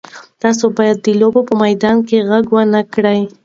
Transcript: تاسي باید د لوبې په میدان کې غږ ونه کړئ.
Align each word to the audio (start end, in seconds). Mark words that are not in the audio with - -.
تاسي 0.41 0.67
باید 0.77 0.97
د 1.05 1.07
لوبې 1.19 1.41
په 1.47 1.53
میدان 1.63 1.97
کې 2.07 2.25
غږ 2.29 2.45
ونه 2.55 2.81
کړئ. 2.93 3.21